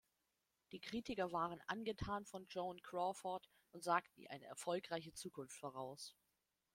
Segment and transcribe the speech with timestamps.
[0.71, 6.15] Die Kritiker waren angetan von Joan Crawford und sagten ihr eine erfolgreiche Zukunft voraus.